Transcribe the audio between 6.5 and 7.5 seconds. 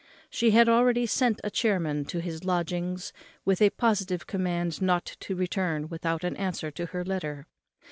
to her letter.